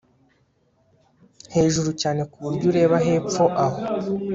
Hejuru 1.55 1.89
cyane 2.01 2.21
kuburyo 2.31 2.65
ureba 2.71 2.95
hepfo 3.05 3.43
aho 3.65 3.79